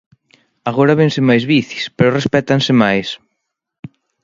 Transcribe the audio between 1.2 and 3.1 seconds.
máis bicis, pero respéctanse máis?